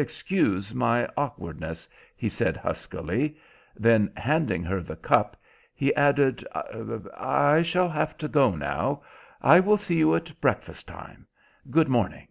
[0.00, 3.36] "Excuse my awkwardness," he said huskily;
[3.74, 5.36] then, handing her the cup,
[5.74, 6.46] he added,
[7.18, 9.02] "I shall have to go now.
[9.42, 11.26] I will see you at breakfast time.
[11.68, 12.28] Good morning."